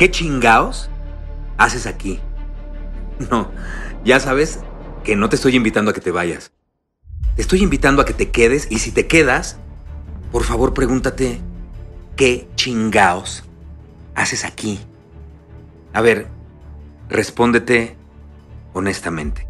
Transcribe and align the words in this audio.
¿Qué 0.00 0.10
chingaos 0.10 0.88
haces 1.58 1.86
aquí? 1.86 2.20
No, 3.30 3.50
ya 4.02 4.18
sabes 4.18 4.60
que 5.04 5.14
no 5.14 5.28
te 5.28 5.36
estoy 5.36 5.56
invitando 5.56 5.90
a 5.90 5.94
que 5.94 6.00
te 6.00 6.10
vayas. 6.10 6.52
Te 7.36 7.42
estoy 7.42 7.62
invitando 7.62 8.00
a 8.00 8.06
que 8.06 8.14
te 8.14 8.30
quedes 8.30 8.66
y 8.70 8.78
si 8.78 8.92
te 8.92 9.06
quedas, 9.06 9.58
por 10.32 10.44
favor 10.44 10.72
pregúntate, 10.72 11.38
¿qué 12.16 12.48
chingaos 12.54 13.44
haces 14.14 14.46
aquí? 14.46 14.80
A 15.92 16.00
ver, 16.00 16.28
respóndete 17.10 17.98
honestamente. 18.72 19.48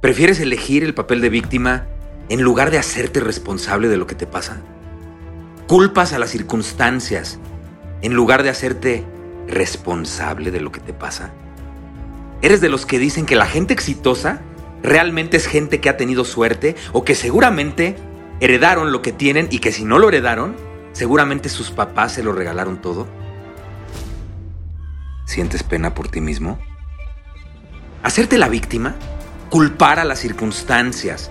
¿Prefieres 0.00 0.40
elegir 0.40 0.82
el 0.82 0.94
papel 0.94 1.20
de 1.20 1.28
víctima 1.28 1.86
en 2.28 2.42
lugar 2.42 2.72
de 2.72 2.78
hacerte 2.78 3.20
responsable 3.20 3.86
de 3.86 3.98
lo 3.98 4.08
que 4.08 4.16
te 4.16 4.26
pasa? 4.26 4.62
¿Culpas 5.68 6.12
a 6.12 6.18
las 6.18 6.30
circunstancias 6.30 7.38
en 8.00 8.14
lugar 8.14 8.42
de 8.42 8.50
hacerte 8.50 9.11
responsable 9.52 10.50
de 10.50 10.60
lo 10.60 10.72
que 10.72 10.80
te 10.80 10.92
pasa? 10.92 11.32
¿Eres 12.42 12.60
de 12.60 12.68
los 12.68 12.86
que 12.86 12.98
dicen 12.98 13.24
que 13.24 13.36
la 13.36 13.46
gente 13.46 13.72
exitosa 13.72 14.42
realmente 14.82 15.36
es 15.36 15.46
gente 15.46 15.80
que 15.80 15.88
ha 15.88 15.96
tenido 15.96 16.24
suerte 16.24 16.74
o 16.92 17.04
que 17.04 17.14
seguramente 17.14 17.96
heredaron 18.40 18.90
lo 18.90 19.00
que 19.00 19.12
tienen 19.12 19.46
y 19.50 19.60
que 19.60 19.70
si 19.70 19.84
no 19.84 20.00
lo 20.00 20.08
heredaron, 20.08 20.56
seguramente 20.92 21.48
sus 21.48 21.70
papás 21.70 22.12
se 22.12 22.24
lo 22.24 22.32
regalaron 22.32 22.82
todo? 22.82 23.06
¿Sientes 25.24 25.62
pena 25.62 25.94
por 25.94 26.08
ti 26.08 26.20
mismo? 26.20 26.58
¿Hacerte 28.02 28.38
la 28.38 28.48
víctima? 28.48 28.96
¿Culpar 29.48 30.00
a 30.00 30.04
las 30.04 30.18
circunstancias? 30.18 31.30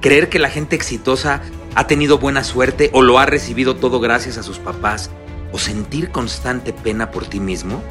¿Creer 0.00 0.28
que 0.28 0.38
la 0.38 0.48
gente 0.48 0.76
exitosa 0.76 1.42
ha 1.74 1.86
tenido 1.86 2.18
buena 2.18 2.44
suerte 2.44 2.90
o 2.92 3.02
lo 3.02 3.18
ha 3.18 3.26
recibido 3.26 3.76
todo 3.76 3.98
gracias 3.98 4.38
a 4.38 4.42
sus 4.44 4.58
papás? 4.58 5.10
¿O 5.52 5.58
sentir 5.58 6.10
constante 6.10 6.72
pena 6.72 7.10
por 7.10 7.26
ti 7.26 7.38
mismo? 7.38 7.82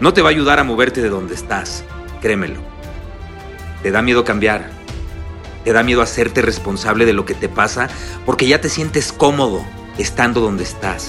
No 0.00 0.14
te 0.14 0.22
va 0.22 0.28
a 0.28 0.30
ayudar 0.30 0.60
a 0.60 0.64
moverte 0.64 1.02
de 1.02 1.08
donde 1.08 1.34
estás, 1.34 1.84
créemelo. 2.22 2.60
Te 3.82 3.90
da 3.90 4.02
miedo 4.02 4.24
cambiar. 4.24 4.70
Te 5.64 5.72
da 5.72 5.82
miedo 5.82 6.00
hacerte 6.00 6.40
responsable 6.42 7.04
de 7.04 7.12
lo 7.12 7.26
que 7.26 7.34
te 7.34 7.48
pasa 7.48 7.88
porque 8.24 8.46
ya 8.46 8.60
te 8.60 8.68
sientes 8.68 9.12
cómodo 9.12 9.62
estando 9.98 10.40
donde 10.40 10.62
estás. 10.62 11.08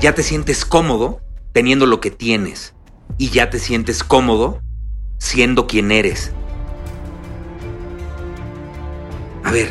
Ya 0.00 0.14
te 0.14 0.22
sientes 0.22 0.64
cómodo 0.64 1.20
teniendo 1.52 1.86
lo 1.86 2.00
que 2.00 2.10
tienes. 2.10 2.74
Y 3.16 3.30
ya 3.30 3.50
te 3.50 3.58
sientes 3.58 4.04
cómodo 4.04 4.60
siendo 5.18 5.66
quien 5.66 5.90
eres. 5.90 6.32
A 9.44 9.52
ver, 9.52 9.70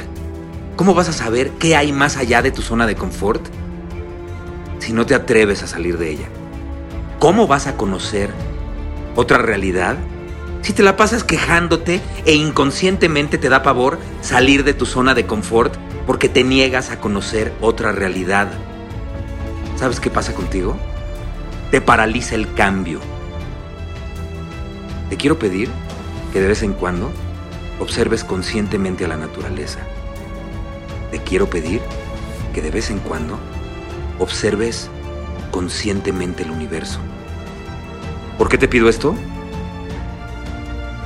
¿cómo 0.75 0.93
vas 0.93 1.09
a 1.09 1.13
saber 1.13 1.51
qué 1.59 1.75
hay 1.75 1.91
más 1.91 2.17
allá 2.17 2.41
de 2.41 2.51
tu 2.51 2.61
zona 2.61 2.87
de 2.87 2.95
confort 2.95 3.47
si 4.87 4.93
no 4.93 5.05
te 5.05 5.15
atreves 5.15 5.63
a 5.63 5.67
salir 5.67 5.97
de 5.97 6.09
ella? 6.09 6.29
¿Cómo 7.19 7.45
vas 7.45 7.67
a 7.67 7.75
conocer 7.75 8.29
otra 9.17 9.37
realidad 9.37 9.97
si 10.61 10.71
te 10.71 10.81
la 10.81 10.95
pasas 10.95 11.25
quejándote 11.25 11.99
e 12.25 12.35
inconscientemente 12.35 13.37
te 13.37 13.49
da 13.49 13.63
pavor 13.63 13.99
salir 14.21 14.63
de 14.63 14.73
tu 14.73 14.85
zona 14.85 15.13
de 15.13 15.25
confort 15.25 15.75
porque 16.05 16.29
te 16.29 16.45
niegas 16.45 16.89
a 16.89 17.01
conocer 17.01 17.51
otra 17.59 17.91
realidad. 17.91 18.47
¿Sabes 19.75 19.99
qué 19.99 20.09
pasa 20.09 20.33
contigo? 20.33 20.77
Te 21.69 21.81
paraliza 21.81 22.35
el 22.35 22.53
cambio. 22.53 23.01
Te 25.09 25.17
quiero 25.17 25.37
pedir 25.37 25.69
que 26.31 26.39
de 26.39 26.47
vez 26.47 26.63
en 26.63 26.71
cuando 26.71 27.11
observes 27.81 28.23
conscientemente 28.23 29.03
a 29.03 29.09
la 29.09 29.17
naturaleza. 29.17 29.79
Te 31.11 31.19
quiero 31.19 31.49
pedir 31.49 31.81
que 32.53 32.61
de 32.61 32.71
vez 32.71 32.89
en 32.89 32.99
cuando 32.99 33.37
observes 34.19 34.89
conscientemente 35.51 36.43
el 36.43 36.51
universo. 36.51 36.99
¿Por 38.37 38.49
qué 38.49 38.57
te 38.57 38.67
pido 38.67 38.89
esto? 38.89 39.15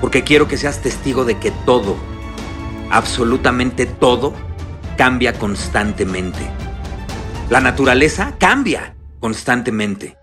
porque 0.01 0.23
quiero 0.23 0.47
que 0.47 0.57
seas 0.57 0.81
testigo 0.81 1.23
de 1.23 1.37
que 1.37 1.51
todo, 1.65 1.95
absolutamente 2.89 3.85
todo, 3.85 4.33
cambia 4.97 5.33
constantemente. 5.33 6.49
La 7.49 7.61
naturaleza 7.61 8.35
cambia 8.39 8.95
constantemente. 9.19 10.17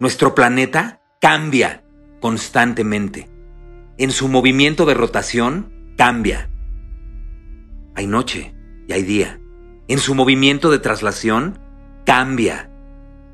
Nuestro 0.00 0.34
planeta 0.34 1.00
cambia 1.20 1.84
constantemente. 2.20 3.30
En 3.98 4.10
su 4.10 4.28
movimiento 4.28 4.84
de 4.84 4.94
rotación 4.94 5.94
cambia. 5.96 6.50
Hay 7.94 8.06
noche 8.06 8.54
y 8.88 8.92
hay 8.92 9.04
día. 9.04 9.40
En 9.88 9.98
su 9.98 10.14
movimiento 10.14 10.70
de 10.70 10.78
traslación 10.80 11.60
cambia. 12.04 12.70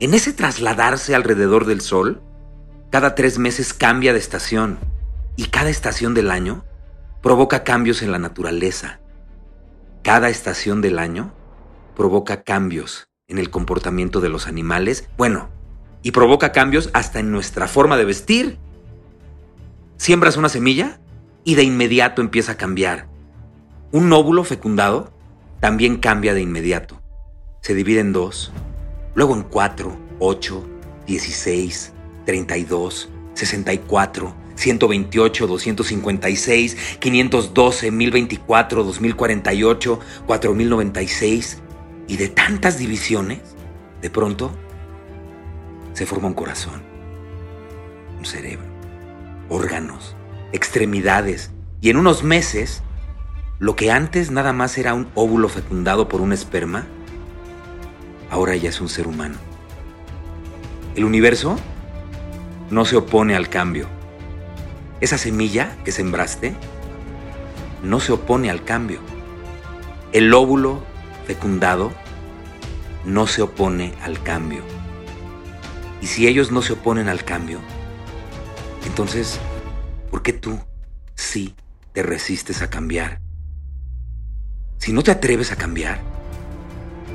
En 0.00 0.14
ese 0.14 0.32
trasladarse 0.32 1.14
alrededor 1.14 1.64
del 1.64 1.80
Sol, 1.80 2.22
cada 2.90 3.14
tres 3.14 3.38
meses 3.38 3.72
cambia 3.72 4.12
de 4.12 4.18
estación 4.18 4.78
y 5.36 5.46
cada 5.46 5.70
estación 5.70 6.14
del 6.14 6.30
año 6.30 6.64
provoca 7.22 7.64
cambios 7.64 8.02
en 8.02 8.12
la 8.12 8.18
naturaleza. 8.18 9.00
Cada 10.02 10.28
estación 10.28 10.80
del 10.80 10.98
año 10.98 11.34
provoca 11.96 12.42
cambios 12.42 13.08
en 13.28 13.38
el 13.38 13.50
comportamiento 13.50 14.20
de 14.20 14.28
los 14.28 14.46
animales, 14.46 15.08
bueno, 15.16 15.48
y 16.02 16.12
provoca 16.12 16.52
cambios 16.52 16.90
hasta 16.92 17.18
en 17.18 17.32
nuestra 17.32 17.66
forma 17.66 17.96
de 17.96 18.04
vestir. 18.04 18.58
Siembras 19.96 20.36
una 20.36 20.48
semilla 20.48 21.00
y 21.42 21.56
de 21.56 21.64
inmediato 21.64 22.22
empieza 22.22 22.52
a 22.52 22.56
cambiar. 22.56 23.08
Un 23.90 24.12
óvulo 24.12 24.44
fecundado 24.44 25.12
también 25.58 25.96
cambia 25.96 26.34
de 26.34 26.42
inmediato. 26.42 27.02
Se 27.66 27.74
divide 27.74 27.98
en 27.98 28.12
dos, 28.12 28.52
luego 29.16 29.34
en 29.34 29.42
cuatro, 29.42 29.98
ocho, 30.20 30.64
dieciséis, 31.04 31.92
treinta 32.24 32.56
y 32.56 32.62
dos, 32.62 33.08
sesenta 33.34 33.72
y 33.72 33.78
cuatro, 33.78 34.36
128, 34.54 35.48
256, 35.48 36.76
512, 37.00 37.90
1024, 37.90 38.84
2048, 38.84 40.00
4096 40.28 41.58
y 42.06 42.16
de 42.16 42.28
tantas 42.28 42.78
divisiones, 42.78 43.40
de 44.00 44.10
pronto 44.10 44.52
se 45.92 46.06
forma 46.06 46.28
un 46.28 46.34
corazón, 46.34 46.84
un 48.16 48.24
cerebro, 48.24 48.68
órganos, 49.48 50.14
extremidades. 50.52 51.50
Y 51.80 51.90
en 51.90 51.96
unos 51.96 52.22
meses, 52.22 52.84
lo 53.58 53.74
que 53.74 53.90
antes 53.90 54.30
nada 54.30 54.52
más 54.52 54.78
era 54.78 54.94
un 54.94 55.08
óvulo 55.16 55.48
fecundado 55.48 56.06
por 56.06 56.20
un 56.20 56.32
esperma, 56.32 56.86
ahora 58.30 58.56
ya 58.56 58.68
es 58.68 58.80
un 58.80 58.88
ser 58.88 59.06
humano. 59.06 59.36
El 60.94 61.04
universo 61.04 61.56
no 62.70 62.84
se 62.84 62.96
opone 62.96 63.36
al 63.36 63.48
cambio 63.48 63.88
esa 65.00 65.18
semilla 65.18 65.76
que 65.84 65.92
sembraste 65.92 66.54
no 67.82 68.00
se 68.00 68.12
opone 68.12 68.50
al 68.50 68.64
cambio. 68.64 69.00
El 70.12 70.32
óvulo 70.32 70.82
fecundado 71.26 71.92
no 73.04 73.26
se 73.26 73.42
opone 73.42 73.94
al 74.02 74.22
cambio. 74.22 74.62
Y 76.00 76.06
si 76.06 76.26
ellos 76.26 76.50
no 76.50 76.62
se 76.62 76.72
oponen 76.72 77.08
al 77.08 77.24
cambio, 77.24 77.60
entonces, 78.86 79.38
¿por 80.10 80.22
qué 80.22 80.32
tú 80.32 80.58
sí 81.14 81.54
te 81.92 82.02
resistes 82.02 82.62
a 82.62 82.70
cambiar? 82.70 83.20
Si 84.78 84.92
no 84.92 85.02
te 85.02 85.10
atreves 85.10 85.52
a 85.52 85.56
cambiar, 85.56 86.00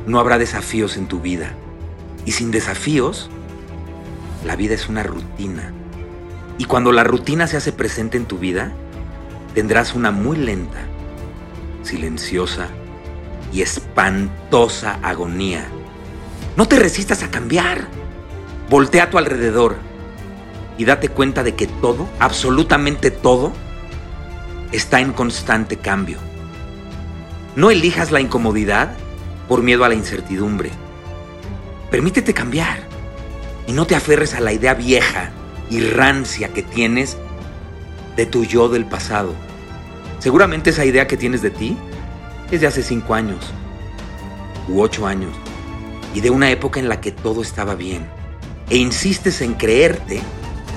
no 0.05 0.19
habrá 0.19 0.37
desafíos 0.37 0.97
en 0.97 1.07
tu 1.07 1.19
vida. 1.19 1.53
Y 2.25 2.33
sin 2.33 2.51
desafíos, 2.51 3.29
la 4.45 4.55
vida 4.55 4.73
es 4.73 4.89
una 4.89 5.03
rutina 5.03 5.73
y 6.61 6.65
cuando 6.65 6.91
la 6.91 7.03
rutina 7.03 7.47
se 7.47 7.57
hace 7.57 7.71
presente 7.71 8.17
en 8.17 8.25
tu 8.25 8.37
vida, 8.37 8.71
tendrás 9.55 9.95
una 9.95 10.11
muy 10.11 10.37
lenta, 10.37 10.77
silenciosa 11.81 12.67
y 13.51 13.63
espantosa 13.63 14.99
agonía. 15.01 15.65
No 16.55 16.67
te 16.67 16.77
resistas 16.77 17.23
a 17.23 17.31
cambiar. 17.31 17.87
Voltea 18.69 19.05
a 19.05 19.09
tu 19.09 19.17
alrededor 19.17 19.77
y 20.77 20.85
date 20.85 21.09
cuenta 21.09 21.41
de 21.41 21.55
que 21.55 21.65
todo, 21.65 22.07
absolutamente 22.19 23.09
todo, 23.09 23.53
está 24.71 25.01
en 25.01 25.13
constante 25.13 25.77
cambio. 25.77 26.19
No 27.55 27.71
elijas 27.71 28.11
la 28.11 28.21
incomodidad 28.21 28.95
por 29.51 29.63
miedo 29.63 29.83
a 29.83 29.89
la 29.89 29.95
incertidumbre. 29.95 30.71
Permítete 31.89 32.33
cambiar 32.33 32.87
y 33.67 33.73
no 33.73 33.85
te 33.85 33.95
aferres 33.95 34.33
a 34.33 34.39
la 34.39 34.53
idea 34.53 34.73
vieja 34.75 35.33
y 35.69 35.81
rancia 35.81 36.53
que 36.53 36.63
tienes 36.63 37.17
de 38.15 38.25
tu 38.25 38.45
yo 38.45 38.69
del 38.69 38.85
pasado. 38.85 39.35
Seguramente 40.19 40.69
esa 40.69 40.85
idea 40.85 41.05
que 41.05 41.17
tienes 41.17 41.41
de 41.41 41.49
ti 41.49 41.77
es 42.49 42.61
de 42.61 42.67
hace 42.67 42.81
cinco 42.81 43.13
años 43.13 43.51
u 44.69 44.79
ocho 44.79 45.05
años 45.05 45.33
y 46.15 46.21
de 46.21 46.29
una 46.29 46.49
época 46.49 46.79
en 46.79 46.87
la 46.87 47.01
que 47.01 47.11
todo 47.11 47.41
estaba 47.41 47.75
bien. 47.75 48.07
E 48.69 48.77
insistes 48.77 49.41
en 49.41 49.55
creerte 49.55 50.21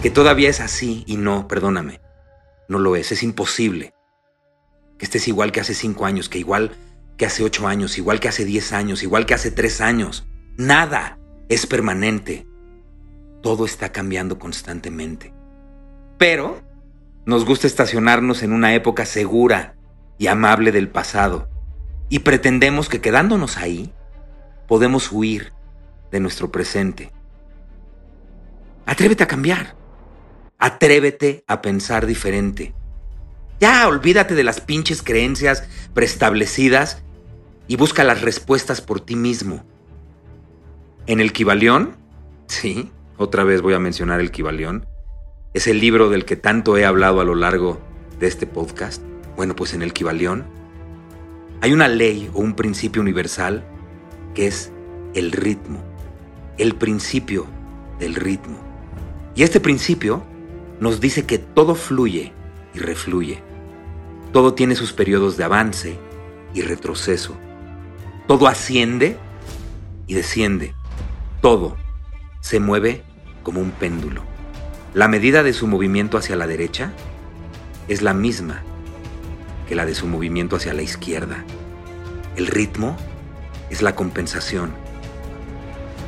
que 0.02 0.10
todavía 0.10 0.50
es 0.50 0.58
así 0.58 1.04
y 1.06 1.16
no, 1.16 1.46
perdóname, 1.46 2.00
no 2.68 2.80
lo 2.80 2.96
es, 2.96 3.12
es 3.12 3.22
imposible 3.22 3.94
que 4.98 5.04
estés 5.04 5.28
igual 5.28 5.52
que 5.52 5.60
hace 5.60 5.74
cinco 5.74 6.06
años, 6.06 6.28
que 6.28 6.40
igual 6.40 6.72
que 7.16 7.26
hace 7.26 7.42
ocho 7.42 7.66
años, 7.66 7.98
igual 7.98 8.20
que 8.20 8.28
hace 8.28 8.44
diez 8.44 8.72
años, 8.72 9.02
igual 9.02 9.26
que 9.26 9.34
hace 9.34 9.50
tres 9.50 9.80
años. 9.80 10.26
Nada 10.56 11.18
es 11.48 11.66
permanente. 11.66 12.46
Todo 13.42 13.64
está 13.64 13.92
cambiando 13.92 14.38
constantemente. 14.38 15.32
Pero 16.18 16.62
nos 17.26 17.44
gusta 17.44 17.66
estacionarnos 17.66 18.42
en 18.42 18.52
una 18.52 18.74
época 18.74 19.06
segura 19.06 19.76
y 20.18 20.28
amable 20.28 20.72
del 20.72 20.88
pasado 20.88 21.48
y 22.08 22.20
pretendemos 22.20 22.88
que 22.88 23.00
quedándonos 23.00 23.56
ahí 23.56 23.92
podemos 24.68 25.10
huir 25.10 25.52
de 26.10 26.20
nuestro 26.20 26.50
presente. 26.50 27.10
Atrévete 28.86 29.24
a 29.24 29.28
cambiar. 29.28 29.74
Atrévete 30.58 31.44
a 31.46 31.60
pensar 31.60 32.06
diferente. 32.06 32.74
Ya 33.60 33.86
olvídate 33.88 34.34
de 34.34 34.44
las 34.44 34.60
pinches 34.60 35.02
creencias 35.02 35.64
preestablecidas 35.94 37.02
y 37.68 37.76
busca 37.76 38.04
las 38.04 38.22
respuestas 38.22 38.80
por 38.80 39.00
ti 39.00 39.16
mismo. 39.16 39.64
En 41.06 41.20
el 41.20 41.32
Kibalión, 41.32 41.96
sí, 42.46 42.90
otra 43.16 43.44
vez 43.44 43.62
voy 43.62 43.74
a 43.74 43.78
mencionar 43.78 44.20
el 44.20 44.30
Kibalión, 44.30 44.86
es 45.54 45.66
el 45.66 45.80
libro 45.80 46.10
del 46.10 46.24
que 46.24 46.36
tanto 46.36 46.76
he 46.76 46.84
hablado 46.84 47.20
a 47.20 47.24
lo 47.24 47.34
largo 47.34 47.80
de 48.18 48.26
este 48.26 48.46
podcast. 48.46 49.02
Bueno, 49.36 49.54
pues 49.54 49.72
en 49.74 49.82
el 49.82 49.92
Kibalión 49.92 50.44
hay 51.60 51.72
una 51.72 51.88
ley 51.88 52.30
o 52.34 52.40
un 52.40 52.54
principio 52.54 53.00
universal 53.00 53.64
que 54.34 54.46
es 54.48 54.72
el 55.14 55.30
ritmo, 55.32 55.82
el 56.58 56.74
principio 56.74 57.46
del 57.98 58.16
ritmo. 58.16 58.58
Y 59.36 59.44
este 59.44 59.60
principio 59.60 60.24
nos 60.80 61.00
dice 61.00 61.24
que 61.24 61.38
todo 61.38 61.74
fluye 61.74 62.32
y 62.74 62.78
refluye. 62.80 63.42
Todo 64.32 64.54
tiene 64.54 64.74
sus 64.74 64.92
periodos 64.92 65.36
de 65.36 65.44
avance 65.44 65.98
y 66.54 66.62
retroceso. 66.62 67.36
Todo 68.26 68.48
asciende 68.48 69.16
y 70.06 70.14
desciende. 70.14 70.74
Todo 71.40 71.76
se 72.40 72.60
mueve 72.60 73.02
como 73.42 73.60
un 73.60 73.70
péndulo. 73.70 74.22
La 74.92 75.08
medida 75.08 75.42
de 75.42 75.52
su 75.52 75.66
movimiento 75.66 76.18
hacia 76.18 76.36
la 76.36 76.46
derecha 76.46 76.92
es 77.88 78.02
la 78.02 78.14
misma 78.14 78.62
que 79.68 79.74
la 79.74 79.86
de 79.86 79.94
su 79.94 80.06
movimiento 80.06 80.56
hacia 80.56 80.74
la 80.74 80.82
izquierda. 80.82 81.44
El 82.36 82.46
ritmo 82.46 82.96
es 83.70 83.82
la 83.82 83.94
compensación. 83.94 84.72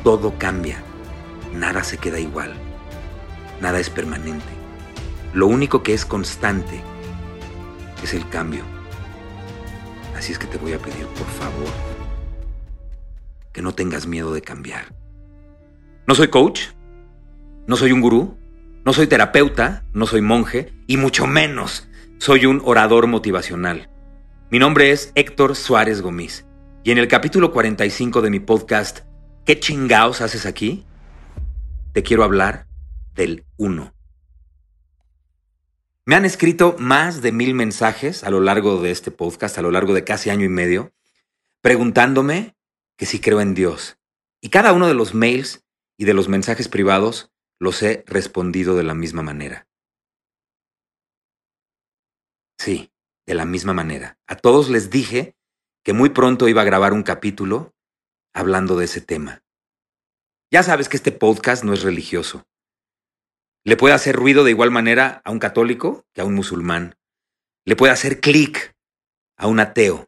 Todo 0.03 0.37
cambia. 0.37 0.83
Nada 1.53 1.83
se 1.83 1.97
queda 1.97 2.19
igual. 2.19 2.53
Nada 3.61 3.79
es 3.79 3.89
permanente. 3.89 4.56
Lo 5.37 5.45
único 5.45 5.83
que 5.83 5.93
es 5.93 6.03
constante 6.03 6.81
es 8.01 8.15
el 8.15 8.27
cambio. 8.27 8.63
Así 10.15 10.31
es 10.31 10.39
que 10.39 10.47
te 10.47 10.57
voy 10.57 10.73
a 10.73 10.79
pedir, 10.79 11.05
por 11.05 11.27
favor, 11.27 11.69
que 13.53 13.61
no 13.61 13.75
tengas 13.75 14.07
miedo 14.07 14.33
de 14.33 14.41
cambiar. 14.41 14.95
No 16.07 16.15
soy 16.15 16.29
coach, 16.29 16.61
no 17.67 17.75
soy 17.75 17.91
un 17.91 18.01
gurú, 18.01 18.35
no 18.83 18.93
soy 18.93 19.05
terapeuta, 19.05 19.85
no 19.93 20.07
soy 20.07 20.21
monje 20.21 20.73
y 20.87 20.97
mucho 20.97 21.27
menos 21.27 21.87
soy 22.17 22.47
un 22.47 22.59
orador 22.65 23.05
motivacional. 23.05 23.91
Mi 24.49 24.57
nombre 24.57 24.89
es 24.89 25.11
Héctor 25.13 25.55
Suárez 25.55 26.01
Gómez 26.01 26.47
y 26.83 26.89
en 26.89 26.97
el 26.97 27.07
capítulo 27.07 27.51
45 27.51 28.23
de 28.23 28.31
mi 28.31 28.39
podcast 28.39 29.01
¿Qué 29.45 29.59
chingaos 29.59 30.21
haces 30.21 30.47
aquí? 30.47 30.83
Te 31.93 32.01
quiero 32.01 32.23
hablar 32.23 32.65
del 33.13 33.45
uno. 33.57 33.93
Me 36.07 36.15
han 36.15 36.23
escrito 36.23 36.77
más 36.79 37.21
de 37.21 37.33
mil 37.33 37.53
mensajes 37.53 38.23
a 38.23 38.29
lo 38.29 38.39
largo 38.39 38.81
de 38.81 38.91
este 38.91 39.11
podcast, 39.11 39.57
a 39.57 39.61
lo 39.61 39.71
largo 39.71 39.93
de 39.93 40.05
casi 40.05 40.29
año 40.29 40.45
y 40.45 40.49
medio, 40.49 40.93
preguntándome 41.59 42.55
que 42.97 43.05
si 43.05 43.19
creo 43.19 43.41
en 43.41 43.53
Dios. 43.53 43.99
Y 44.39 44.47
cada 44.49 44.71
uno 44.71 44.87
de 44.87 44.93
los 44.93 45.13
mails 45.13 45.65
y 45.97 46.05
de 46.05 46.13
los 46.13 46.29
mensajes 46.29 46.69
privados 46.69 47.29
los 47.59 47.83
he 47.83 48.05
respondido 48.07 48.77
de 48.77 48.83
la 48.83 48.93
misma 48.93 49.21
manera. 49.21 49.67
Sí, 52.57 52.89
de 53.25 53.35
la 53.35 53.43
misma 53.43 53.73
manera. 53.73 54.17
A 54.27 54.37
todos 54.37 54.69
les 54.69 54.89
dije 54.89 55.35
que 55.83 55.91
muy 55.91 56.11
pronto 56.11 56.47
iba 56.47 56.61
a 56.61 56.65
grabar 56.65 56.93
un 56.93 57.03
capítulo 57.03 57.75
hablando 58.33 58.77
de 58.77 58.85
ese 58.85 59.01
tema. 59.01 59.43
Ya 60.53 60.63
sabes 60.63 60.87
que 60.87 60.95
este 60.95 61.11
podcast 61.11 61.65
no 61.65 61.73
es 61.73 61.83
religioso. 61.83 62.47
Le 63.67 63.75
puede 63.75 63.93
hacer 63.93 64.15
ruido 64.15 64.45
de 64.45 64.51
igual 64.51 64.71
manera 64.71 65.21
a 65.25 65.31
un 65.31 65.39
católico 65.39 66.05
que 66.13 66.21
a 66.21 66.23
un 66.23 66.33
musulmán. 66.33 66.95
Le 67.65 67.75
puede 67.75 67.91
hacer 67.91 68.21
clic 68.21 68.73
a 69.35 69.47
un 69.47 69.59
ateo, 69.59 70.07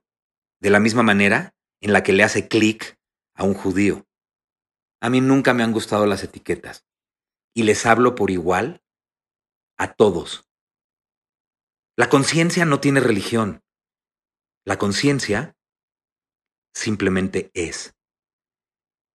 de 0.62 0.70
la 0.70 0.80
misma 0.80 1.04
manera 1.04 1.54
en 1.82 1.92
la 1.92 2.02
que 2.02 2.14
le 2.14 2.24
hace 2.24 2.48
clic 2.48 2.98
a 3.36 3.44
un 3.44 3.54
judío. 3.54 4.08
A 5.02 5.10
mí 5.10 5.20
nunca 5.20 5.54
me 5.54 5.64
han 5.64 5.74
gustado 5.74 6.06
las 6.06 6.24
etiquetas 6.24 6.86
y 7.54 7.64
les 7.64 7.86
hablo 7.86 8.16
por 8.16 8.32
igual 8.32 8.82
a 9.78 9.92
todos. 9.92 10.50
La 11.98 12.08
conciencia 12.08 12.64
no 12.64 12.80
tiene 12.80 13.02
religión. 13.02 13.62
La 14.64 14.78
conciencia 14.78 15.58
simplemente 16.74 17.52
es. 17.54 17.94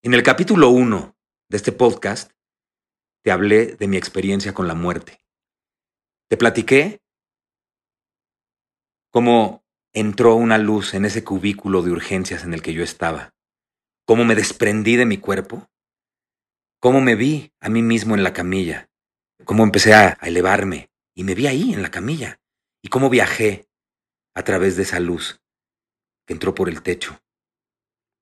En 0.03 0.13
el 0.13 0.23
capítulo 0.23 0.69
1 0.69 1.17
de 1.49 1.57
este 1.57 1.73
podcast 1.73 2.34
te 3.25 3.33
hablé 3.33 3.75
de 3.77 3.89
mi 3.89 3.97
experiencia 3.97 4.53
con 4.53 4.69
la 4.69 4.75
muerte. 4.75 5.19
Te 6.29 6.37
platiqué 6.37 7.01
cómo 9.11 9.65
entró 9.95 10.35
una 10.35 10.59
luz 10.59 10.93
en 10.93 11.07
ese 11.07 11.25
cubículo 11.25 11.81
de 11.81 11.91
urgencias 11.91 12.45
en 12.45 12.53
el 12.53 12.61
que 12.61 12.75
yo 12.75 12.85
estaba, 12.85 13.33
cómo 14.05 14.25
me 14.25 14.35
desprendí 14.35 14.97
de 14.97 15.07
mi 15.07 15.17
cuerpo, 15.17 15.71
cómo 16.81 17.01
me 17.01 17.15
vi 17.15 17.51
a 17.61 17.71
mí 17.71 17.81
mismo 17.81 18.15
en 18.15 18.25
la 18.25 18.35
camilla, 18.35 18.91
cómo 19.45 19.65
empecé 19.65 19.95
a, 19.95 20.19
elevarme 20.21 20.91
y 21.15 21.25
me 21.25 21.35
vi 21.35 21.47
ahí 21.47 21.73
en 21.73 21.81
la 21.81 21.91
camilla, 21.91 22.41
y 22.83 22.89
cómo 22.89 23.09
viajé 23.09 23.67
a 24.35 24.43
través 24.43 24.77
de 24.77 24.83
esa 24.83 25.01
luz 25.01 25.41
que 26.27 26.35
entró 26.35 26.55
por 26.55 26.69
el 26.69 26.83
techo. 26.83 27.19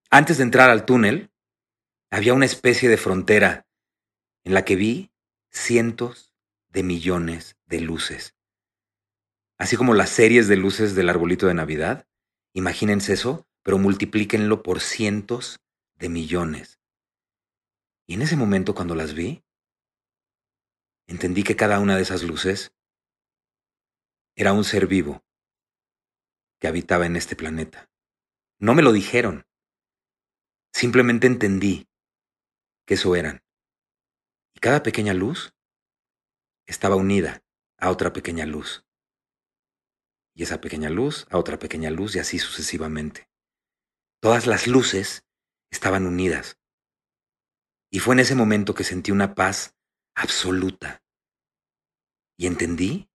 Antes 0.09 0.37
de 0.37 0.43
entrar 0.43 0.69
al 0.69 0.85
túnel, 0.85 1.31
había 2.09 2.33
una 2.33 2.45
especie 2.45 2.87
de 2.87 2.97
frontera 2.97 3.65
en 4.43 4.53
la 4.53 4.65
que 4.65 4.75
vi 4.75 5.11
cientos 5.51 6.33
de 6.69 6.83
millones 6.83 7.57
de 7.65 7.81
luces. 7.81 8.35
Así 9.57 9.77
como 9.77 9.93
las 9.93 10.09
series 10.09 10.47
de 10.47 10.57
luces 10.57 10.95
del 10.95 11.09
arbolito 11.09 11.47
de 11.47 11.53
Navidad, 11.53 12.07
imagínense 12.53 13.13
eso, 13.13 13.47
pero 13.61 13.77
multiplíquenlo 13.77 14.63
por 14.63 14.81
cientos 14.81 15.59
de 15.95 16.09
millones. 16.09 16.79
Y 18.07 18.15
en 18.15 18.23
ese 18.23 18.35
momento 18.35 18.75
cuando 18.75 18.95
las 18.95 19.13
vi, 19.13 19.43
entendí 21.07 21.43
que 21.43 21.55
cada 21.55 21.79
una 21.79 21.95
de 21.95 22.01
esas 22.01 22.23
luces 22.23 22.73
era 24.35 24.51
un 24.51 24.63
ser 24.63 24.87
vivo 24.87 25.23
que 26.59 26.67
habitaba 26.67 27.05
en 27.05 27.15
este 27.15 27.35
planeta. 27.35 27.89
No 28.59 28.73
me 28.73 28.81
lo 28.81 28.91
dijeron, 28.91 29.45
simplemente 30.73 31.27
entendí 31.27 31.87
que 32.85 32.95
eso 32.95 33.15
eran. 33.15 33.43
Cada 34.63 34.81
pequeña 34.81 35.13
luz 35.13 35.53
estaba 36.65 36.95
unida 36.95 37.43
a 37.77 37.89
otra 37.89 38.13
pequeña 38.13 38.45
luz. 38.45 38.85
Y 40.33 40.43
esa 40.43 40.61
pequeña 40.61 40.89
luz 40.89 41.27
a 41.29 41.37
otra 41.37 41.59
pequeña 41.59 41.89
luz 41.89 42.15
y 42.15 42.19
así 42.19 42.39
sucesivamente. 42.39 43.29
Todas 44.21 44.47
las 44.47 44.67
luces 44.67 45.25
estaban 45.69 46.07
unidas. 46.07 46.57
Y 47.91 47.99
fue 47.99 48.15
en 48.15 48.21
ese 48.21 48.35
momento 48.35 48.73
que 48.73 48.85
sentí 48.85 49.11
una 49.11 49.35
paz 49.35 49.75
absoluta. 50.15 51.03
Y 52.37 52.47
entendí 52.47 53.09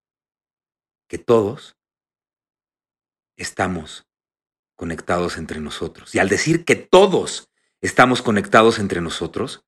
que 1.09 1.17
todos 1.17 1.79
estamos 3.39 4.07
conectados 4.77 5.39
entre 5.39 5.61
nosotros. 5.61 6.15
Y 6.15 6.19
al 6.19 6.29
decir 6.29 6.67
que 6.67 6.77
todos 6.77 7.51
estamos 7.81 8.21
conectados 8.21 8.79
entre 8.79 9.01
nosotros, 9.01 9.65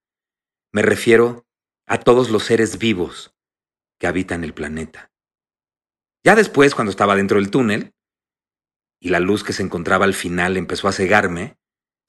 me 0.73 0.83
refiero 0.83 1.47
a 1.91 1.99
todos 1.99 2.31
los 2.31 2.45
seres 2.45 2.79
vivos 2.79 3.35
que 3.99 4.07
habitan 4.07 4.45
el 4.45 4.55
planeta. 4.55 5.13
Ya 6.25 6.37
después, 6.37 6.77
cuando 6.77 6.93
estaba 6.93 7.17
dentro 7.17 7.41
del 7.41 7.51
túnel 7.51 7.97
y 9.01 9.09
la 9.09 9.19
luz 9.19 9.43
que 9.43 9.53
se 9.53 9.65
encontraba 9.65 10.05
al 10.05 10.15
final 10.15 10.57
empezó 10.57 10.87
a 10.87 10.93
cegarme, 10.93 11.59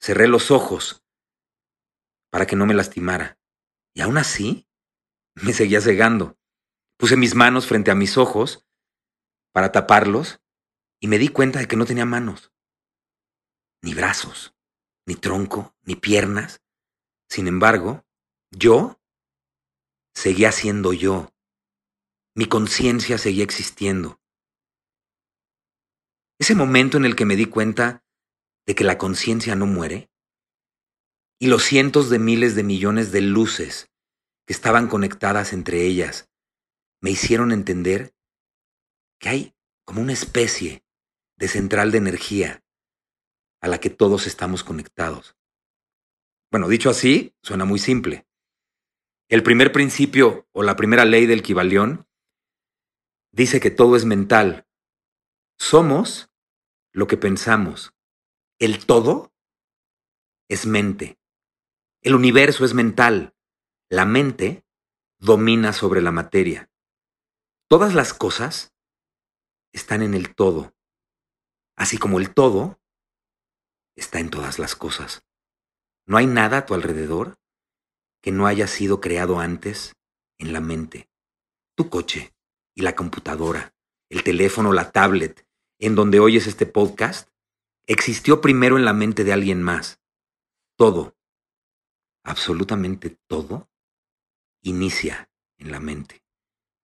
cerré 0.00 0.28
los 0.28 0.52
ojos 0.52 1.04
para 2.30 2.46
que 2.46 2.54
no 2.54 2.64
me 2.64 2.74
lastimara. 2.74 3.40
Y 3.92 4.02
aún 4.02 4.18
así, 4.18 4.68
me 5.34 5.52
seguía 5.52 5.80
cegando. 5.80 6.38
Puse 6.96 7.16
mis 7.16 7.34
manos 7.34 7.66
frente 7.66 7.90
a 7.90 7.96
mis 7.96 8.16
ojos 8.16 8.64
para 9.52 9.72
taparlos 9.72 10.40
y 11.00 11.08
me 11.08 11.18
di 11.18 11.26
cuenta 11.26 11.58
de 11.58 11.66
que 11.66 11.76
no 11.76 11.86
tenía 11.86 12.06
manos, 12.06 12.52
ni 13.82 13.94
brazos, 13.94 14.54
ni 15.08 15.16
tronco, 15.16 15.74
ni 15.82 15.96
piernas. 15.96 16.62
Sin 17.28 17.48
embargo, 17.48 18.06
yo 18.52 19.01
seguía 20.14 20.52
siendo 20.52 20.92
yo. 20.92 21.32
Mi 22.34 22.46
conciencia 22.46 23.18
seguía 23.18 23.44
existiendo. 23.44 24.20
Ese 26.38 26.54
momento 26.54 26.96
en 26.96 27.04
el 27.04 27.14
que 27.14 27.24
me 27.24 27.36
di 27.36 27.46
cuenta 27.46 28.04
de 28.66 28.74
que 28.74 28.84
la 28.84 28.98
conciencia 28.98 29.54
no 29.54 29.66
muere 29.66 30.10
y 31.38 31.46
los 31.46 31.64
cientos 31.64 32.10
de 32.10 32.18
miles 32.18 32.54
de 32.54 32.62
millones 32.62 33.12
de 33.12 33.20
luces 33.20 33.90
que 34.46 34.52
estaban 34.52 34.88
conectadas 34.88 35.52
entre 35.52 35.84
ellas 35.84 36.30
me 37.00 37.10
hicieron 37.10 37.52
entender 37.52 38.14
que 39.18 39.28
hay 39.28 39.54
como 39.84 40.00
una 40.02 40.12
especie 40.12 40.84
de 41.36 41.48
central 41.48 41.90
de 41.90 41.98
energía 41.98 42.64
a 43.60 43.68
la 43.68 43.78
que 43.78 43.90
todos 43.90 44.26
estamos 44.26 44.64
conectados. 44.64 45.36
Bueno, 46.50 46.68
dicho 46.68 46.90
así, 46.90 47.34
suena 47.42 47.64
muy 47.64 47.78
simple. 47.78 48.26
El 49.32 49.42
primer 49.42 49.72
principio 49.72 50.46
o 50.52 50.62
la 50.62 50.76
primera 50.76 51.06
ley 51.06 51.24
del 51.24 51.42
Kibalión 51.42 52.06
dice 53.30 53.60
que 53.60 53.70
todo 53.70 53.96
es 53.96 54.04
mental. 54.04 54.68
Somos 55.58 56.30
lo 56.92 57.06
que 57.06 57.16
pensamos. 57.16 57.94
El 58.58 58.84
todo 58.84 59.32
es 60.50 60.66
mente. 60.66 61.18
El 62.02 62.14
universo 62.14 62.66
es 62.66 62.74
mental. 62.74 63.34
La 63.88 64.04
mente 64.04 64.66
domina 65.18 65.72
sobre 65.72 66.02
la 66.02 66.12
materia. 66.12 66.70
Todas 67.70 67.94
las 67.94 68.12
cosas 68.12 68.74
están 69.72 70.02
en 70.02 70.12
el 70.12 70.34
todo, 70.34 70.74
así 71.74 71.96
como 71.96 72.20
el 72.20 72.34
todo 72.34 72.82
está 73.96 74.20
en 74.20 74.28
todas 74.28 74.58
las 74.58 74.76
cosas. 74.76 75.24
No 76.04 76.18
hay 76.18 76.26
nada 76.26 76.58
a 76.58 76.66
tu 76.66 76.74
alrededor 76.74 77.38
que 78.22 78.32
no 78.32 78.46
haya 78.46 78.66
sido 78.66 79.00
creado 79.00 79.40
antes 79.40 79.94
en 80.38 80.52
la 80.52 80.60
mente. 80.60 81.10
Tu 81.76 81.90
coche 81.90 82.32
y 82.74 82.82
la 82.82 82.94
computadora, 82.94 83.74
el 84.08 84.22
teléfono, 84.22 84.72
la 84.72 84.92
tablet, 84.92 85.46
en 85.78 85.94
donde 85.94 86.20
oyes 86.20 86.46
este 86.46 86.64
podcast, 86.64 87.28
existió 87.86 88.40
primero 88.40 88.76
en 88.76 88.84
la 88.84 88.92
mente 88.92 89.24
de 89.24 89.32
alguien 89.32 89.62
más. 89.62 90.00
Todo, 90.76 91.16
absolutamente 92.24 93.18
todo, 93.26 93.68
inicia 94.62 95.28
en 95.58 95.72
la 95.72 95.80
mente. 95.80 96.22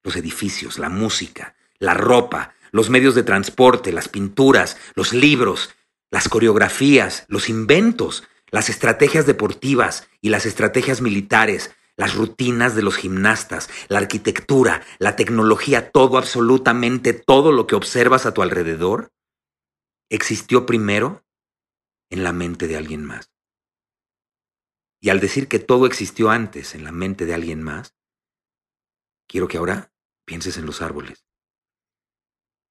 Los 0.02 0.16
edificios, 0.16 0.78
la 0.78 0.88
música, 0.88 1.56
la 1.78 1.94
ropa, 1.94 2.54
los 2.72 2.90
medios 2.90 3.14
de 3.14 3.22
transporte, 3.22 3.92
las 3.92 4.08
pinturas, 4.08 4.76
los 4.94 5.12
libros, 5.12 5.74
las 6.10 6.28
coreografías, 6.28 7.24
los 7.28 7.48
inventos, 7.48 8.24
las 8.50 8.68
estrategias 8.68 9.26
deportivas 9.26 10.08
y 10.20 10.30
las 10.30 10.46
estrategias 10.46 11.00
militares, 11.00 11.74
las 11.96 12.14
rutinas 12.14 12.74
de 12.74 12.82
los 12.82 12.96
gimnastas, 12.96 13.68
la 13.88 13.98
arquitectura, 13.98 14.82
la 14.98 15.16
tecnología, 15.16 15.90
todo, 15.90 16.16
absolutamente 16.16 17.12
todo 17.12 17.52
lo 17.52 17.66
que 17.66 17.74
observas 17.74 18.24
a 18.24 18.32
tu 18.32 18.42
alrededor, 18.42 19.12
existió 20.08 20.64
primero 20.64 21.24
en 22.10 22.22
la 22.22 22.32
mente 22.32 22.68
de 22.68 22.76
alguien 22.76 23.04
más. 23.04 23.32
Y 25.00 25.10
al 25.10 25.20
decir 25.20 25.48
que 25.48 25.58
todo 25.58 25.86
existió 25.86 26.30
antes 26.30 26.74
en 26.74 26.84
la 26.84 26.92
mente 26.92 27.26
de 27.26 27.34
alguien 27.34 27.62
más, 27.62 27.96
quiero 29.28 29.48
que 29.48 29.58
ahora 29.58 29.92
pienses 30.24 30.56
en 30.56 30.66
los 30.66 30.82
árboles, 30.82 31.26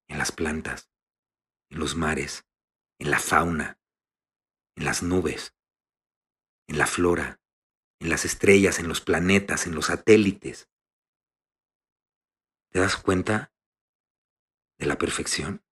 en 0.08 0.18
las 0.18 0.32
plantas, 0.32 0.90
en 1.70 1.80
los 1.80 1.96
mares, 1.96 2.46
en 3.00 3.12
la 3.12 3.20
fauna, 3.20 3.80
en 4.76 4.86
las 4.86 5.04
nubes, 5.04 5.57
en 6.68 6.78
la 6.78 6.88
flora, 6.88 7.40
en 8.00 8.10
las 8.10 8.26
estrellas, 8.26 8.80
en 8.80 8.88
los 8.88 9.02
planetas, 9.02 9.66
en 9.68 9.76
los 9.76 9.88
satélites. 9.88 10.70
¿Te 12.72 12.80
das 12.80 12.98
cuenta 12.98 13.52
de 14.78 14.86
la 14.86 14.98
perfección? 14.98 15.64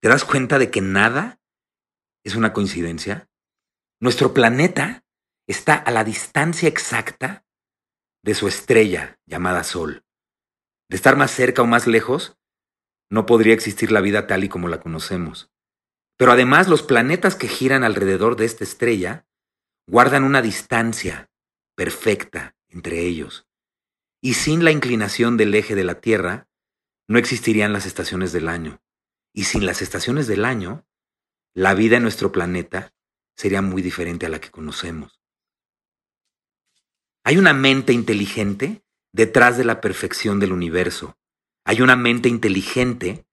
¿Te 0.00 0.08
das 0.08 0.24
cuenta 0.24 0.58
de 0.58 0.70
que 0.70 0.80
nada 0.80 1.40
es 2.24 2.36
una 2.36 2.52
coincidencia? 2.52 3.28
Nuestro 4.00 4.32
planeta 4.32 5.04
está 5.46 5.74
a 5.74 5.90
la 5.90 6.04
distancia 6.04 6.68
exacta 6.68 7.44
de 8.22 8.34
su 8.34 8.48
estrella 8.48 9.18
llamada 9.26 9.64
Sol. 9.64 10.04
De 10.88 10.96
estar 10.96 11.16
más 11.16 11.30
cerca 11.30 11.62
o 11.62 11.66
más 11.66 11.86
lejos, 11.86 12.38
no 13.10 13.26
podría 13.26 13.54
existir 13.54 13.92
la 13.92 14.00
vida 14.00 14.26
tal 14.26 14.44
y 14.44 14.48
como 14.48 14.68
la 14.68 14.80
conocemos. 14.80 15.50
Pero 16.16 16.32
además 16.32 16.68
los 16.68 16.82
planetas 16.82 17.34
que 17.34 17.48
giran 17.48 17.82
alrededor 17.82 18.36
de 18.36 18.44
esta 18.44 18.64
estrella 18.64 19.26
guardan 19.86 20.24
una 20.24 20.42
distancia 20.42 21.30
perfecta 21.74 22.54
entre 22.68 23.00
ellos. 23.00 23.46
Y 24.20 24.34
sin 24.34 24.64
la 24.64 24.70
inclinación 24.70 25.36
del 25.36 25.54
eje 25.54 25.74
de 25.74 25.84
la 25.84 26.00
Tierra, 26.00 26.48
no 27.08 27.18
existirían 27.18 27.72
las 27.72 27.86
estaciones 27.86 28.32
del 28.32 28.48
año. 28.48 28.80
Y 29.32 29.44
sin 29.44 29.66
las 29.66 29.82
estaciones 29.82 30.26
del 30.26 30.44
año, 30.44 30.86
la 31.54 31.74
vida 31.74 31.96
en 31.96 32.02
nuestro 32.02 32.30
planeta 32.30 32.92
sería 33.36 33.62
muy 33.62 33.82
diferente 33.82 34.26
a 34.26 34.28
la 34.28 34.40
que 34.40 34.50
conocemos. 34.50 35.20
Hay 37.24 37.38
una 37.38 37.52
mente 37.52 37.92
inteligente 37.92 38.82
detrás 39.12 39.58
de 39.58 39.64
la 39.64 39.80
perfección 39.80 40.40
del 40.40 40.52
universo. 40.52 41.18
Hay 41.64 41.80
una 41.80 41.96
mente 41.96 42.28
inteligente 42.28 43.26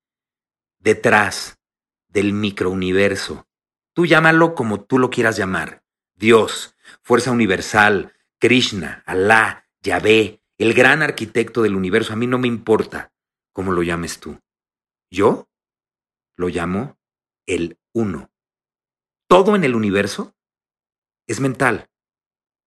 detrás 0.80 1.60
del 2.08 2.34
microuniverso. 2.34 3.48
Tú 3.94 4.06
llámalo 4.06 4.56
como 4.56 4.84
tú 4.84 5.00
lo 5.00 5.10
quieras 5.10 5.38
llamar. 5.38 5.84
Dios, 6.18 6.76
fuerza 7.04 7.32
universal, 7.32 8.14
Krishna, 8.40 9.04
Alá, 9.06 9.70
Yahvé, 9.82 10.42
el 10.58 10.74
gran 10.74 11.04
arquitecto 11.04 11.62
del 11.62 11.76
universo. 11.76 12.12
A 12.12 12.16
mí 12.16 12.26
no 12.26 12.40
me 12.40 12.48
importa 12.48 13.14
cómo 13.54 13.72
lo 13.72 13.84
llames 13.84 14.20
tú. 14.20 14.40
Yo 15.12 15.48
lo 16.36 16.50
llamo 16.50 16.98
el 17.46 17.78
uno. 17.94 18.32
Todo 19.28 19.56
en 19.56 19.64
el 19.64 19.76
universo 19.76 20.36
es 21.28 21.40
mental 21.40 21.90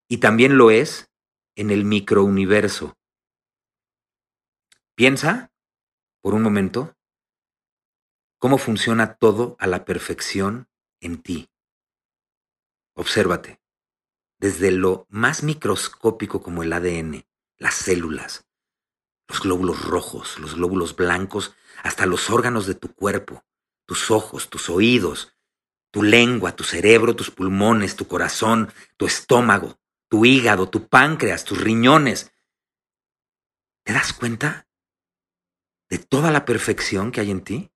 y 0.08 0.18
también 0.18 0.56
lo 0.56 0.70
es 0.70 1.10
en 1.56 1.70
el 1.70 1.84
microuniverso. 1.84 2.96
Piensa, 4.94 5.52
por 6.20 6.34
un 6.34 6.42
momento, 6.42 6.96
cómo 8.38 8.58
funciona 8.58 9.14
todo 9.14 9.56
a 9.58 9.66
la 9.66 9.84
perfección 9.84 10.68
en 11.00 11.20
ti. 11.20 11.49
Obsérvate, 13.00 13.62
desde 14.38 14.70
lo 14.70 15.06
más 15.08 15.42
microscópico 15.42 16.42
como 16.42 16.62
el 16.62 16.70
ADN, 16.70 17.24
las 17.56 17.72
células, 17.72 18.46
los 19.26 19.40
glóbulos 19.40 19.86
rojos, 19.86 20.38
los 20.38 20.56
glóbulos 20.56 20.94
blancos, 20.94 21.54
hasta 21.82 22.04
los 22.04 22.28
órganos 22.28 22.66
de 22.66 22.74
tu 22.74 22.94
cuerpo, 22.94 23.42
tus 23.86 24.10
ojos, 24.10 24.50
tus 24.50 24.68
oídos, 24.68 25.34
tu 25.90 26.02
lengua, 26.02 26.54
tu 26.54 26.62
cerebro, 26.62 27.16
tus 27.16 27.30
pulmones, 27.30 27.96
tu 27.96 28.06
corazón, 28.06 28.70
tu 28.98 29.06
estómago, 29.06 29.80
tu 30.10 30.26
hígado, 30.26 30.68
tu 30.68 30.86
páncreas, 30.86 31.44
tus 31.44 31.58
riñones. 31.58 32.34
¿Te 33.82 33.94
das 33.94 34.12
cuenta 34.12 34.68
de 35.88 35.96
toda 35.96 36.30
la 36.30 36.44
perfección 36.44 37.12
que 37.12 37.22
hay 37.22 37.30
en 37.30 37.44
ti? 37.44 37.72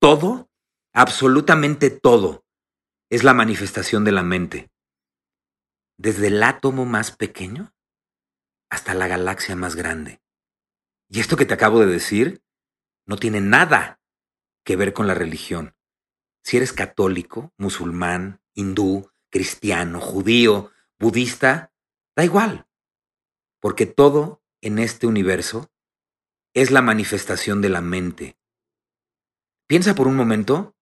Todo, 0.00 0.50
absolutamente 0.92 1.90
todo, 1.90 2.43
es 3.10 3.24
la 3.24 3.34
manifestación 3.34 4.04
de 4.04 4.12
la 4.12 4.22
mente. 4.22 4.70
Desde 5.96 6.28
el 6.28 6.42
átomo 6.42 6.84
más 6.84 7.12
pequeño 7.12 7.74
hasta 8.70 8.94
la 8.94 9.06
galaxia 9.06 9.54
más 9.56 9.76
grande. 9.76 10.20
Y 11.08 11.20
esto 11.20 11.36
que 11.36 11.46
te 11.46 11.54
acabo 11.54 11.80
de 11.80 11.86
decir 11.86 12.42
no 13.06 13.16
tiene 13.16 13.40
nada 13.40 14.00
que 14.64 14.76
ver 14.76 14.92
con 14.92 15.06
la 15.06 15.14
religión. 15.14 15.76
Si 16.42 16.56
eres 16.56 16.72
católico, 16.72 17.52
musulmán, 17.56 18.40
hindú, 18.54 19.10
cristiano, 19.30 20.00
judío, 20.00 20.72
budista, 20.98 21.72
da 22.16 22.24
igual. 22.24 22.66
Porque 23.60 23.86
todo 23.86 24.42
en 24.60 24.78
este 24.78 25.06
universo 25.06 25.70
es 26.54 26.70
la 26.70 26.82
manifestación 26.82 27.60
de 27.60 27.68
la 27.68 27.80
mente. 27.80 28.38
Piensa 29.66 29.94
por 29.94 30.06
un 30.06 30.16
momento 30.16 30.73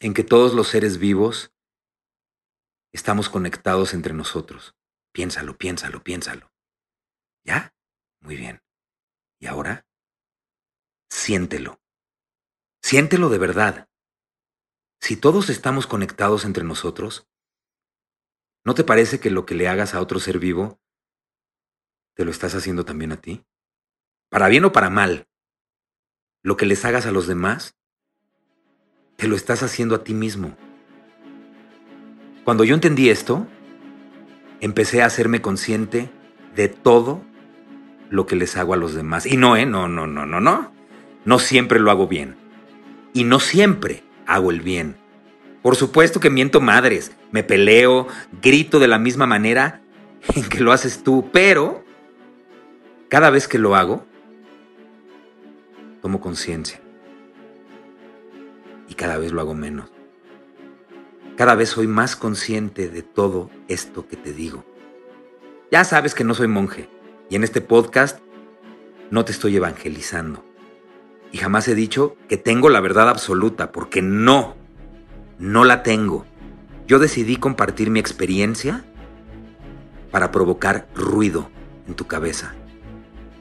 en 0.00 0.14
que 0.14 0.24
todos 0.24 0.54
los 0.54 0.68
seres 0.68 0.98
vivos 0.98 1.52
estamos 2.92 3.28
conectados 3.28 3.94
entre 3.94 4.14
nosotros. 4.14 4.74
Piénsalo, 5.12 5.56
piénsalo, 5.56 6.02
piénsalo. 6.02 6.50
¿Ya? 7.44 7.74
Muy 8.20 8.36
bien. 8.36 8.62
¿Y 9.38 9.46
ahora? 9.46 9.86
siéntelo. 11.10 11.80
Siéntelo 12.82 13.28
de 13.28 13.38
verdad. 13.38 13.88
Si 15.00 15.16
todos 15.16 15.50
estamos 15.50 15.86
conectados 15.86 16.44
entre 16.44 16.64
nosotros, 16.64 17.28
¿no 18.64 18.74
te 18.74 18.84
parece 18.84 19.20
que 19.20 19.30
lo 19.30 19.44
que 19.44 19.54
le 19.54 19.68
hagas 19.68 19.94
a 19.94 20.00
otro 20.00 20.20
ser 20.20 20.38
vivo, 20.38 20.80
te 22.14 22.24
lo 22.24 22.30
estás 22.30 22.54
haciendo 22.54 22.84
también 22.84 23.12
a 23.12 23.20
ti? 23.20 23.44
Para 24.30 24.48
bien 24.48 24.64
o 24.64 24.72
para 24.72 24.90
mal, 24.90 25.28
lo 26.42 26.56
que 26.56 26.66
les 26.66 26.84
hagas 26.84 27.06
a 27.06 27.12
los 27.12 27.26
demás, 27.26 27.78
te 29.20 29.28
lo 29.28 29.36
estás 29.36 29.62
haciendo 29.62 29.94
a 29.94 30.02
ti 30.02 30.14
mismo. 30.14 30.56
Cuando 32.42 32.64
yo 32.64 32.74
entendí 32.74 33.10
esto, 33.10 33.46
empecé 34.60 35.02
a 35.02 35.06
hacerme 35.06 35.42
consciente 35.42 36.10
de 36.56 36.68
todo 36.68 37.22
lo 38.08 38.26
que 38.26 38.34
les 38.34 38.56
hago 38.56 38.72
a 38.72 38.78
los 38.78 38.94
demás. 38.94 39.26
Y 39.26 39.36
no, 39.36 39.56
¿eh? 39.56 39.66
No, 39.66 39.88
no, 39.88 40.06
no, 40.06 40.24
no, 40.24 40.40
no. 40.40 40.72
No 41.26 41.38
siempre 41.38 41.78
lo 41.80 41.90
hago 41.90 42.08
bien. 42.08 42.34
Y 43.12 43.24
no 43.24 43.40
siempre 43.40 44.02
hago 44.26 44.50
el 44.50 44.62
bien. 44.62 44.96
Por 45.60 45.76
supuesto 45.76 46.18
que 46.18 46.30
miento 46.30 46.62
madres, 46.62 47.12
me 47.30 47.42
peleo, 47.42 48.08
grito 48.40 48.78
de 48.78 48.88
la 48.88 48.98
misma 48.98 49.26
manera 49.26 49.82
en 50.34 50.48
que 50.48 50.60
lo 50.60 50.72
haces 50.72 51.02
tú, 51.02 51.28
pero 51.30 51.84
cada 53.10 53.28
vez 53.28 53.46
que 53.46 53.58
lo 53.58 53.76
hago, 53.76 54.06
tomo 56.00 56.22
conciencia. 56.22 56.80
Cada 59.00 59.16
vez 59.16 59.32
lo 59.32 59.40
hago 59.40 59.54
menos. 59.54 59.90
Cada 61.34 61.54
vez 61.54 61.70
soy 61.70 61.86
más 61.86 62.16
consciente 62.16 62.90
de 62.90 63.00
todo 63.00 63.48
esto 63.66 64.06
que 64.06 64.18
te 64.18 64.34
digo. 64.34 64.62
Ya 65.72 65.84
sabes 65.84 66.14
que 66.14 66.22
no 66.22 66.34
soy 66.34 66.48
monje 66.48 66.90
y 67.30 67.36
en 67.36 67.42
este 67.42 67.62
podcast 67.62 68.18
no 69.10 69.24
te 69.24 69.32
estoy 69.32 69.56
evangelizando. 69.56 70.44
Y 71.32 71.38
jamás 71.38 71.66
he 71.68 71.74
dicho 71.74 72.18
que 72.28 72.36
tengo 72.36 72.68
la 72.68 72.80
verdad 72.80 73.08
absoluta, 73.08 73.72
porque 73.72 74.02
no, 74.02 74.54
no 75.38 75.64
la 75.64 75.82
tengo. 75.82 76.26
Yo 76.86 76.98
decidí 76.98 77.36
compartir 77.36 77.88
mi 77.88 78.00
experiencia 78.00 78.84
para 80.10 80.30
provocar 80.30 80.88
ruido 80.94 81.48
en 81.88 81.94
tu 81.94 82.06
cabeza, 82.06 82.52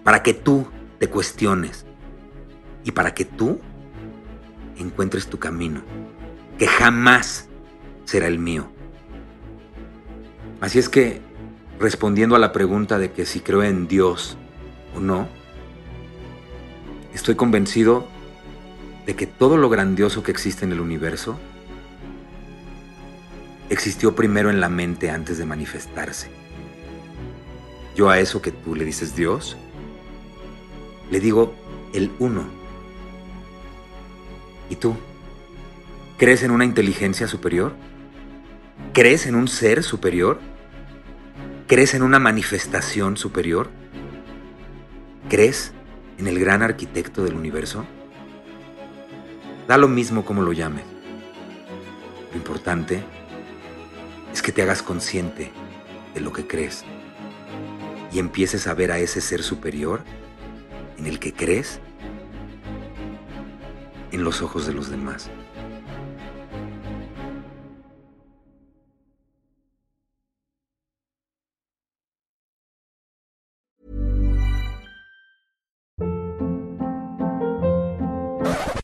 para 0.05 0.23
que 0.23 0.33
tú 0.33 0.67
te 0.99 1.09
cuestiones 1.09 1.85
y 2.85 2.91
para 2.91 3.13
que 3.13 3.25
tú 3.25 3.59
encuentres 4.79 5.27
tu 5.27 5.39
camino, 5.39 5.81
que 6.57 6.67
jamás 6.67 7.47
será 8.05 8.27
el 8.27 8.39
mío. 8.39 8.67
Así 10.61 10.79
es 10.79 10.89
que 10.89 11.21
respondiendo 11.79 12.35
a 12.35 12.39
la 12.39 12.51
pregunta 12.51 12.97
de 12.97 13.11
que 13.11 13.25
si 13.25 13.39
creo 13.39 13.63
en 13.63 13.87
Dios 13.87 14.37
o 14.95 14.99
no, 14.99 15.27
estoy 17.13 17.35
convencido 17.35 18.07
de 19.05 19.15
que 19.15 19.27
todo 19.27 19.57
lo 19.57 19.69
grandioso 19.69 20.23
que 20.23 20.31
existe 20.31 20.65
en 20.65 20.71
el 20.71 20.81
universo 20.81 21.39
existió 23.69 24.15
primero 24.15 24.49
en 24.49 24.59
la 24.59 24.69
mente 24.69 25.09
antes 25.09 25.37
de 25.37 25.45
manifestarse. 25.45 26.29
Yo 27.95 28.09
a 28.09 28.19
eso 28.19 28.41
que 28.41 28.51
tú 28.51 28.75
le 28.75 28.85
dices 28.85 29.15
Dios, 29.15 29.57
le 31.11 31.19
digo 31.19 31.53
el 31.93 32.11
uno. 32.19 32.58
¿Y 34.69 34.75
tú? 34.75 34.95
¿Crees 36.17 36.43
en 36.43 36.51
una 36.51 36.65
inteligencia 36.65 37.27
superior? 37.27 37.73
¿Crees 38.93 39.25
en 39.25 39.35
un 39.35 39.47
ser 39.47 39.83
superior? 39.83 40.39
¿Crees 41.67 41.93
en 41.93 42.03
una 42.03 42.19
manifestación 42.19 43.17
superior? 43.17 43.69
¿Crees 45.29 45.71
en 46.17 46.27
el 46.27 46.39
gran 46.39 46.61
arquitecto 46.61 47.23
del 47.23 47.35
universo? 47.35 47.85
Da 49.67 49.77
lo 49.77 49.87
mismo 49.87 50.25
como 50.25 50.41
lo 50.41 50.51
llames. 50.51 50.83
Lo 52.31 52.37
importante 52.37 53.03
es 54.33 54.41
que 54.41 54.51
te 54.51 54.61
hagas 54.61 54.81
consciente 54.83 55.51
de 56.13 56.21
lo 56.21 56.33
que 56.33 56.47
crees 56.47 56.83
y 58.11 58.19
empieces 58.19 58.67
a 58.67 58.73
ver 58.73 58.91
a 58.91 58.99
ese 58.99 59.21
ser 59.21 59.43
superior 59.43 60.03
en 60.97 61.05
el 61.05 61.19
que 61.19 61.33
crees 61.33 61.79
en 64.11 64.23
los 64.23 64.41
ojos 64.41 64.65
de 64.67 64.73
los 64.73 64.89
demás. 64.89 65.29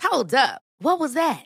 Hold 0.01 0.33
up. 0.33 0.61
What 0.79 0.99
was 0.99 1.13
that? 1.13 1.45